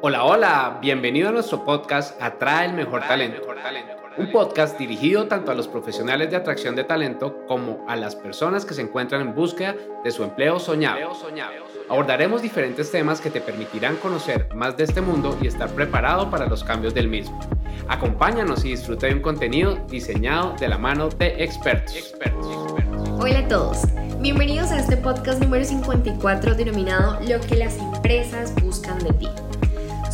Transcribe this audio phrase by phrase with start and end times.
[0.00, 3.42] Hola, hola, bienvenido a nuestro podcast Atrae el Mejor Talento.
[4.16, 8.64] Un podcast dirigido tanto a los profesionales de atracción de talento como a las personas
[8.64, 9.74] que se encuentran en búsqueda
[10.04, 11.00] de su empleo soñado.
[11.88, 16.46] Abordaremos diferentes temas que te permitirán conocer más de este mundo y estar preparado para
[16.46, 17.40] los cambios del mismo.
[17.88, 22.14] Acompáñanos y disfruta de un contenido diseñado de la mano de expertos.
[23.18, 23.78] Hola a todos,
[24.20, 29.28] bienvenidos a este podcast número 54 denominado Lo que las empresas buscan de ti.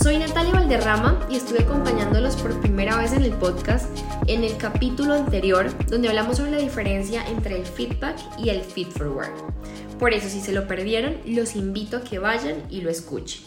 [0.03, 3.89] Soy Natalia Valderrama y estuve acompañándolos por primera vez en el podcast
[4.27, 8.88] en el capítulo anterior donde hablamos sobre la diferencia entre el feedback y el feed
[8.88, 9.33] forward.
[9.99, 13.43] Por eso si se lo perdieron, los invito a que vayan y lo escuchen.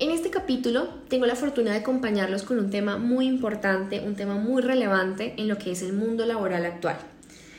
[0.00, 4.36] En este capítulo tengo la fortuna de acompañarlos con un tema muy importante, un tema
[4.36, 6.96] muy relevante en lo que es el mundo laboral actual.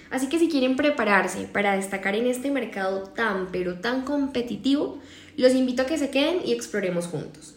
[0.10, 5.00] Así que si quieren prepararse para destacar en este mercado tan pero tan competitivo,
[5.38, 7.56] los invito a que se queden y exploremos juntos.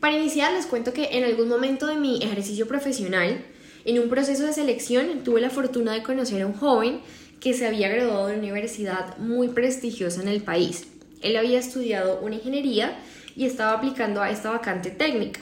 [0.00, 3.42] Para iniciar les cuento que en algún momento de mi ejercicio profesional,
[3.86, 7.00] en un proceso de selección, tuve la fortuna de conocer a un joven
[7.40, 10.86] que se había graduado de una universidad muy prestigiosa en el país.
[11.22, 12.98] Él había estudiado una ingeniería
[13.36, 15.40] y estaba aplicando a esta vacante técnica.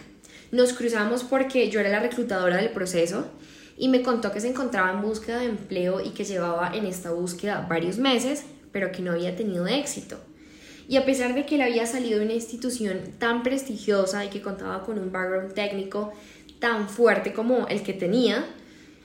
[0.53, 3.27] Nos cruzamos porque yo era la reclutadora del proceso
[3.77, 7.11] y me contó que se encontraba en búsqueda de empleo y que llevaba en esta
[7.11, 10.19] búsqueda varios meses, pero que no había tenido éxito.
[10.89, 14.43] Y a pesar de que él había salido de una institución tan prestigiosa y que
[14.43, 16.13] contaba con un background técnico
[16.59, 18.45] tan fuerte como el que tenía,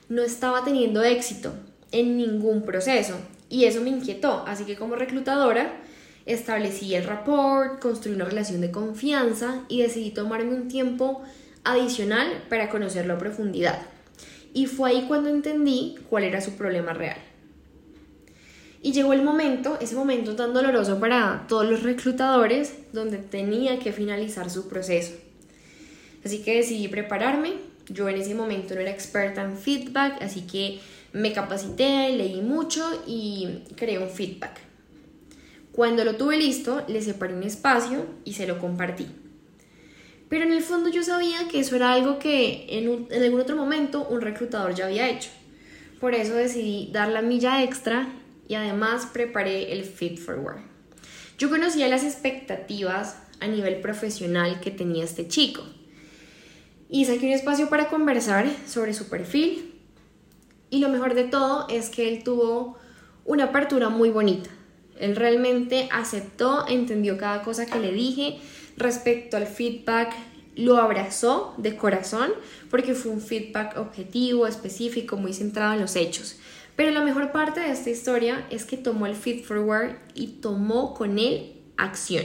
[0.09, 1.53] no estaba teniendo éxito
[1.92, 3.16] en ningún proceso.
[3.50, 4.44] Y eso me inquietó.
[4.48, 5.73] Así que como reclutadora
[6.25, 11.22] establecí el rapport, construí una relación de confianza y decidí tomarme un tiempo
[11.64, 13.81] adicional para conocerlo a profundidad.
[14.53, 17.17] Y fue ahí cuando entendí cuál era su problema real.
[18.88, 23.91] Y llegó el momento, ese momento tan doloroso para todos los reclutadores, donde tenía que
[23.91, 25.11] finalizar su proceso.
[26.23, 27.55] Así que decidí prepararme.
[27.89, 30.80] Yo en ese momento no era experta en feedback, así que
[31.11, 34.58] me capacité, leí mucho y creé un feedback.
[35.73, 39.08] Cuando lo tuve listo, le separé un espacio y se lo compartí.
[40.30, 43.58] Pero en el fondo yo sabía que eso era algo que en, en algún otro
[43.58, 45.30] momento un reclutador ya había hecho.
[45.99, 48.08] Por eso decidí dar la milla extra
[48.47, 50.61] y además preparé el Fit Forward.
[51.37, 55.63] Yo conocía las expectativas a nivel profesional que tenía este chico
[56.89, 59.75] y saqué un espacio para conversar sobre su perfil
[60.69, 62.77] y lo mejor de todo es que él tuvo
[63.25, 64.49] una apertura muy bonita.
[64.99, 68.39] Él realmente aceptó, entendió cada cosa que le dije
[68.77, 70.13] respecto al feedback,
[70.55, 72.31] lo abrazó de corazón
[72.71, 76.37] porque fue un feedback objetivo, específico, muy centrado en los hechos.
[76.77, 80.93] Pero la mejor parte de esta historia es que tomó el Feed Forward y tomó
[80.93, 82.23] con él acción.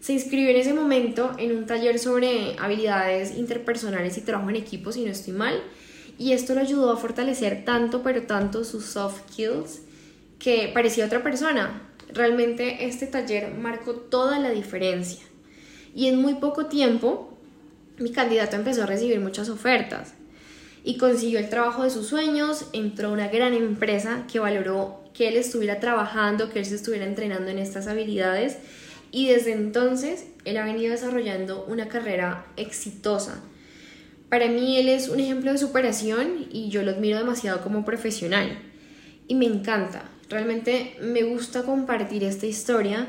[0.00, 4.92] Se inscribió en ese momento en un taller sobre habilidades interpersonales y trabajo en equipo,
[4.92, 5.58] si no estoy mal,
[6.18, 9.80] y esto lo ayudó a fortalecer tanto, pero tanto sus soft skills
[10.38, 11.80] que parecía otra persona.
[12.12, 15.24] Realmente este taller marcó toda la diferencia.
[15.94, 17.38] Y en muy poco tiempo,
[17.96, 20.12] mi candidato empezó a recibir muchas ofertas
[20.84, 25.28] y consiguió el trabajo de sus sueños, entró a una gran empresa que valoró que
[25.28, 28.58] él estuviera trabajando, que él se estuviera entrenando en estas habilidades
[29.10, 33.42] y desde entonces él ha venido desarrollando una carrera exitosa.
[34.28, 38.58] Para mí él es un ejemplo de superación y yo lo admiro demasiado como profesional
[39.26, 40.10] y me encanta.
[40.28, 43.06] Realmente me gusta compartir esta historia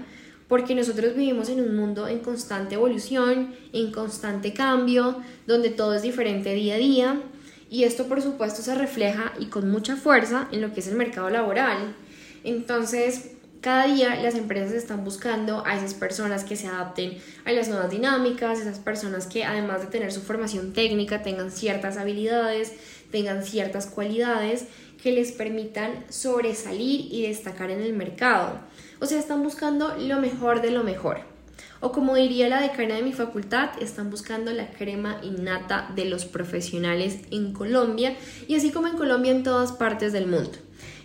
[0.47, 6.03] porque nosotros vivimos en un mundo en constante evolución, en constante cambio, donde todo es
[6.03, 7.21] diferente día a día
[7.69, 10.95] y esto por supuesto se refleja y con mucha fuerza en lo que es el
[10.95, 11.95] mercado laboral.
[12.43, 13.31] Entonces,
[13.61, 17.89] cada día las empresas están buscando a esas personas que se adapten a las nuevas
[17.89, 22.73] dinámicas, esas personas que además de tener su formación técnica tengan ciertas habilidades,
[23.11, 24.67] tengan ciertas cualidades
[25.01, 28.59] que les permitan sobresalir y destacar en el mercado.
[28.99, 31.34] O sea, están buscando lo mejor de lo mejor.
[31.79, 36.25] O como diría la decana de mi facultad, están buscando la crema innata de los
[36.25, 38.15] profesionales en Colombia
[38.47, 40.53] y así como en Colombia en todas partes del mundo.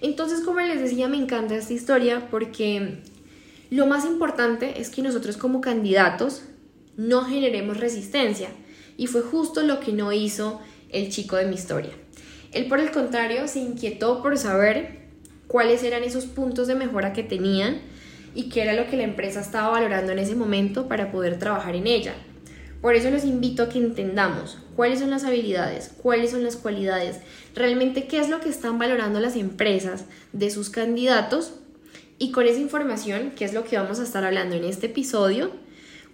[0.01, 3.03] Entonces, como les decía, me encanta esta historia porque
[3.71, 6.43] lo más importante es que nosotros como candidatos
[6.97, 8.49] no generemos resistencia
[8.97, 10.61] y fue justo lo que no hizo
[10.91, 11.93] el chico de mi historia.
[12.53, 15.01] Él por el contrario se inquietó por saber
[15.47, 17.81] cuáles eran esos puntos de mejora que tenían
[18.35, 21.75] y qué era lo que la empresa estaba valorando en ese momento para poder trabajar
[21.75, 22.15] en ella.
[22.81, 27.19] Por eso los invito a que entendamos cuáles son las habilidades, cuáles son las cualidades,
[27.55, 31.55] realmente qué es lo que están valorando las empresas de sus candidatos
[32.23, 35.53] Y con esa información, que es lo que vamos a estar hablando en este episodio,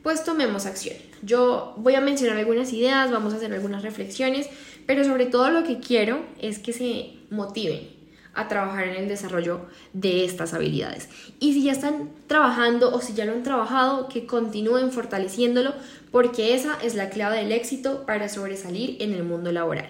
[0.05, 0.95] pues tomemos acción.
[1.23, 4.49] Yo voy a mencionar algunas ideas, vamos a hacer algunas reflexiones,
[4.87, 7.96] pero sobre todo lo que quiero es que se motiven
[8.37, 11.09] a trabajar en el desarrollo de estas habilidades.
[11.41, 15.75] Y si ya están trabajando o si ya lo han trabajado, que continúen fortaleciéndolo
[16.11, 19.89] porque esa es la clave del éxito para sobresalir en el mundo laboral.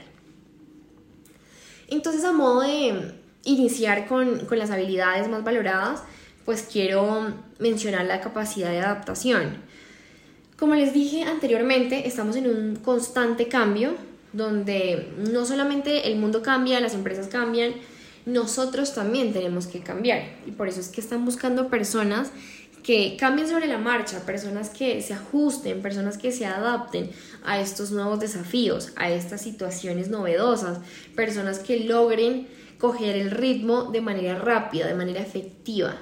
[1.88, 3.12] Entonces, a modo de
[3.44, 6.02] iniciar con, con las habilidades más valoradas,
[6.44, 9.56] pues quiero mencionar la capacidad de adaptación.
[10.58, 13.94] Como les dije anteriormente, estamos en un constante cambio
[14.32, 17.72] donde no solamente el mundo cambia, las empresas cambian,
[18.26, 20.22] nosotros también tenemos que cambiar.
[20.46, 22.30] Y por eso es que están buscando personas
[22.82, 27.10] que cambien sobre la marcha, personas que se ajusten, personas que se adapten
[27.44, 30.78] a estos nuevos desafíos, a estas situaciones novedosas,
[31.16, 32.46] personas que logren
[32.78, 35.96] coger el ritmo de manera rápida, de manera efectiva.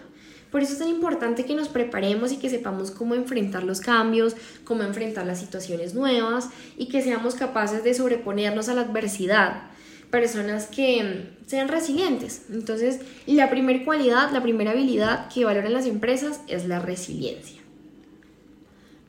[0.50, 4.36] Por eso es tan importante que nos preparemos y que sepamos cómo enfrentar los cambios,
[4.64, 9.73] cómo enfrentar las situaciones nuevas y que seamos capaces de sobreponernos a la adversidad.
[10.14, 12.42] Personas que sean resilientes.
[12.48, 17.60] Entonces, la primera cualidad, la primera habilidad que valoran las empresas es la resiliencia.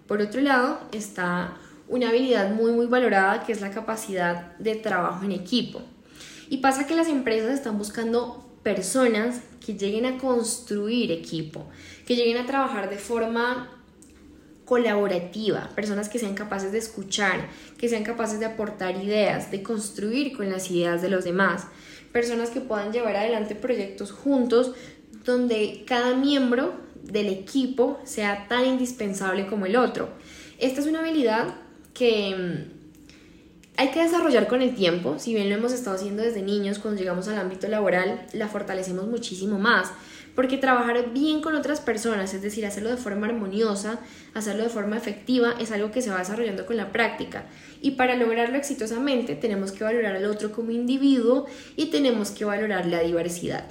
[0.08, 1.58] Por otro lado, está
[1.88, 5.84] una habilidad muy muy valorada que es la capacidad de trabajo en equipo.
[6.50, 11.68] Y pasa que las empresas están buscando personas que lleguen a construir equipo,
[12.08, 13.75] que lleguen a trabajar de forma
[14.66, 17.48] colaborativa, personas que sean capaces de escuchar,
[17.78, 21.68] que sean capaces de aportar ideas, de construir con las ideas de los demás,
[22.12, 24.74] personas que puedan llevar adelante proyectos juntos
[25.24, 26.74] donde cada miembro
[27.04, 30.10] del equipo sea tan indispensable como el otro.
[30.58, 31.56] Esta es una habilidad
[31.94, 32.75] que mm,
[33.78, 37.00] hay que desarrollar con el tiempo, si bien lo hemos estado haciendo desde niños, cuando
[37.00, 39.92] llegamos al ámbito laboral la fortalecemos muchísimo más,
[40.36, 44.00] porque trabajar bien con otras personas, es decir, hacerlo de forma armoniosa,
[44.34, 47.46] hacerlo de forma efectiva, es algo que se va desarrollando con la práctica.
[47.82, 51.46] Y para lograrlo exitosamente tenemos que valorar al otro como individuo
[51.78, 53.66] y tenemos que valorar la diversidad.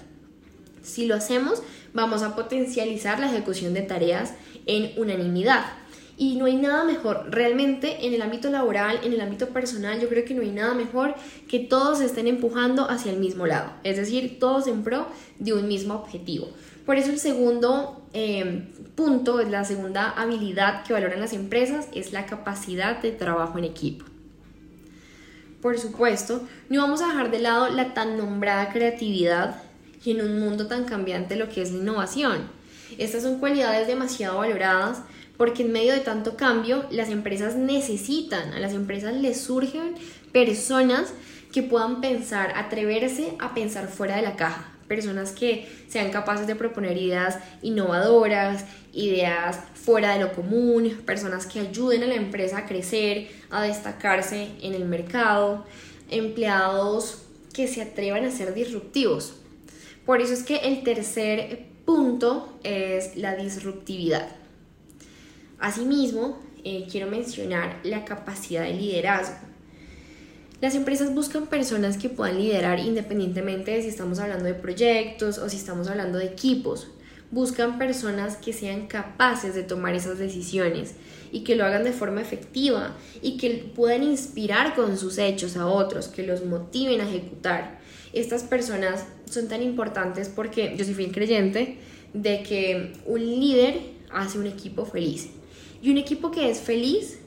[0.83, 1.63] Si lo hacemos,
[1.93, 4.35] vamos a potencializar la ejecución de tareas
[4.67, 5.65] en unanimidad.
[6.17, 10.09] Y no hay nada mejor, realmente en el ámbito laboral, en el ámbito personal, yo
[10.09, 11.15] creo que no hay nada mejor
[11.49, 15.09] que todos estén empujando hacia el mismo lado, es decir, todos en pro
[15.41, 16.49] de un mismo objetivo.
[16.87, 22.27] Por eso el segundo em, punto, la segunda habilidad que valoran las empresas es la
[22.27, 24.05] capacidad de trabajo en equipo.
[25.61, 29.63] Por supuesto, no vamos a dejar de lado la tan nombrada creatividad
[30.05, 32.51] y en un mundo tan cambiante lo que es la innovación.
[32.99, 35.01] Estas son cualidades demasiado valoradas
[35.37, 39.95] porque en medio de tanto cambio las empresas necesitan, a las empresas les surgen
[40.33, 41.13] personas
[41.53, 46.57] que puedan pensar, atreverse a pensar fuera de la caja, personas que sean capaces de
[46.57, 52.67] proponer ideas innovadoras, ideas fuera de lo común, personas que ayuden a la empresa a
[52.67, 55.65] crecer, a destacarse en el mercado,
[56.11, 57.23] empleados
[57.53, 59.35] que se atrevan a ser disruptivos.
[60.05, 64.44] Por eso es que el tercer punto es la disruptividad.
[65.59, 69.37] Asimismo, eh, quiero mencionar la capacidad de liderazgo.
[70.61, 75.49] Las empresas buscan personas que puedan liderar independientemente de si estamos hablando de proyectos o
[75.51, 76.89] si estamos hablando de equipos.
[77.31, 80.95] Buscan personas que sean capaces de tomar esas decisiones
[81.33, 85.67] y que lo hagan de forma efectiva y que puedan inspirar con sus hechos a
[85.67, 87.81] otros, que los motiven a ejecutar.
[88.15, 91.77] Estas personas son tan importantes porque yo soy fiel creyente
[92.15, 95.29] de que un líder hace un equipo feliz
[95.85, 97.19] y un equipo que es feliz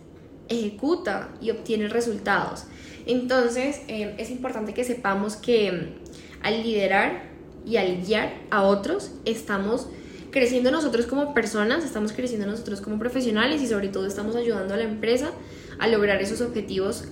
[0.49, 2.63] ejecuta y obtiene resultados.
[3.05, 7.29] Entonces eh, es importante que sepamos que mm, al liderar
[7.67, 9.87] y al guiar a otros estamos
[10.31, 14.77] creciendo nosotros como personas, estamos creciendo nosotros como profesionales y sobre todo estamos ayudando a
[14.77, 15.29] la empresa
[15.77, 17.03] a lograr esos objetivos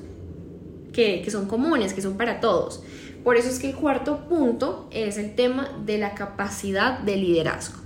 [0.93, 2.81] que, que son comunes, que son para todos.
[3.23, 7.81] Por eso es que el cuarto punto es el tema de la capacidad de liderazgo.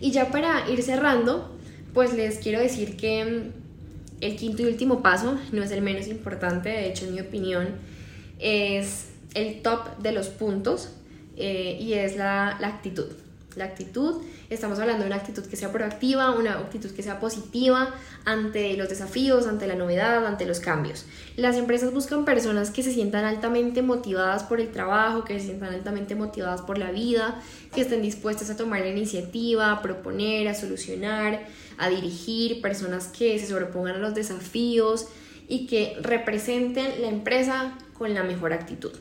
[0.00, 1.53] Y ya para ir cerrando,
[1.94, 3.64] pues les quiero decir que mm,
[4.20, 7.68] el quinto y último paso no es el menos importante, de hecho en mi opinión
[8.38, 10.90] es el top de los puntos
[11.36, 13.06] eh, y es la, la actitud.
[13.56, 17.94] La actitud, estamos hablando de una actitud que sea proactiva, una actitud que sea positiva
[18.24, 21.06] ante los desafíos, ante la novedad, ante los cambios.
[21.36, 25.72] Las empresas buscan personas que se sientan altamente motivadas por el trabajo, que se sientan
[25.72, 27.40] altamente motivadas por la vida,
[27.74, 31.46] que estén dispuestas a tomar la iniciativa, a proponer, a solucionar,
[31.78, 35.06] a dirigir, personas que se sobrepongan a los desafíos
[35.48, 38.92] y que representen la empresa con la mejor actitud.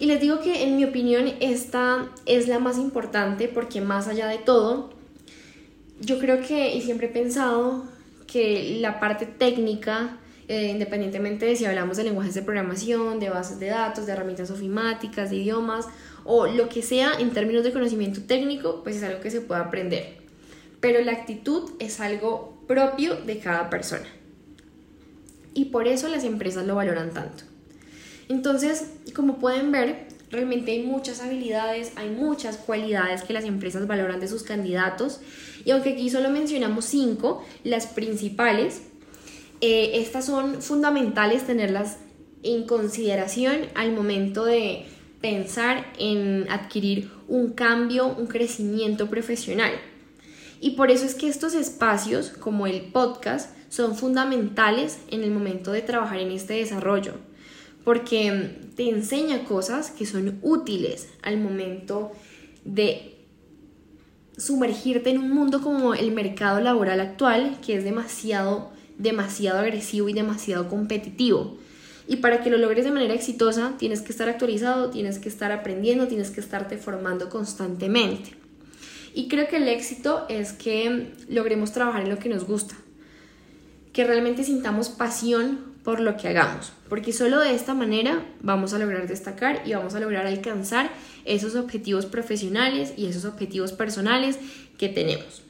[0.00, 4.28] Y les digo que en mi opinión esta es la más importante porque más allá
[4.28, 4.94] de todo,
[6.00, 7.84] yo creo que, y siempre he pensado
[8.26, 10.16] que la parte técnica,
[10.48, 14.50] eh, independientemente de si hablamos de lenguajes de programación, de bases de datos, de herramientas
[14.50, 15.86] ofimáticas, de idiomas
[16.24, 19.60] o lo que sea en términos de conocimiento técnico, pues es algo que se puede
[19.60, 20.16] aprender.
[20.80, 24.06] Pero la actitud es algo propio de cada persona.
[25.52, 27.49] Y por eso las empresas lo valoran tanto.
[28.30, 34.20] Entonces, como pueden ver, realmente hay muchas habilidades, hay muchas cualidades que las empresas valoran
[34.20, 35.20] de sus candidatos.
[35.64, 38.82] Y aunque aquí solo mencionamos cinco, las principales,
[39.60, 41.98] eh, estas son fundamentales tenerlas
[42.44, 44.86] en consideración al momento de
[45.20, 49.72] pensar en adquirir un cambio, un crecimiento profesional.
[50.60, 55.72] Y por eso es que estos espacios, como el podcast, son fundamentales en el momento
[55.72, 57.14] de trabajar en este desarrollo
[57.84, 62.12] porque te enseña cosas que son útiles al momento
[62.64, 63.16] de
[64.36, 70.12] sumergirte en un mundo como el mercado laboral actual, que es demasiado, demasiado agresivo y
[70.12, 71.58] demasiado competitivo.
[72.08, 75.52] Y para que lo logres de manera exitosa, tienes que estar actualizado, tienes que estar
[75.52, 78.34] aprendiendo, tienes que estarte formando constantemente.
[79.14, 82.74] Y creo que el éxito es que logremos trabajar en lo que nos gusta,
[83.92, 88.78] que realmente sintamos pasión por lo que hagamos, porque solo de esta manera vamos a
[88.78, 90.90] lograr destacar y vamos a lograr alcanzar
[91.24, 94.38] esos objetivos profesionales y esos objetivos personales
[94.78, 95.42] que tenemos.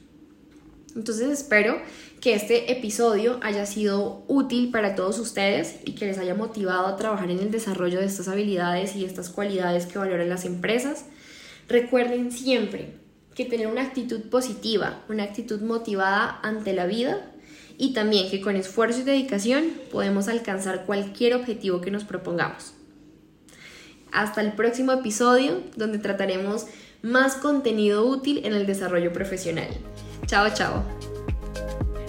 [0.95, 1.81] Entonces espero
[2.21, 6.97] que este episodio haya sido útil para todos ustedes y que les haya motivado a
[6.97, 11.07] trabajar en el desarrollo de estas habilidades y estas cualidades que valoran las empresas.
[11.69, 12.95] Recuerden siempre
[13.35, 17.30] que tener una actitud positiva, una actitud motivada ante la vida
[17.81, 22.75] y también que con esfuerzo y dedicación podemos alcanzar cualquier objetivo que nos propongamos.
[24.13, 26.67] Hasta el próximo episodio donde trataremos
[27.01, 29.69] más contenido útil en el desarrollo profesional.
[30.27, 30.85] Chao, chao.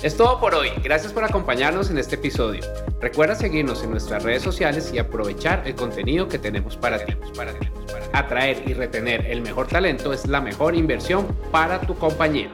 [0.03, 0.71] Es todo por hoy.
[0.83, 2.61] Gracias por acompañarnos en este episodio.
[2.99, 7.13] Recuerda seguirnos en nuestras redes sociales y aprovechar el contenido que tenemos para ti.
[8.11, 12.51] Atraer y retener el mejor talento es la mejor inversión para tu compañía.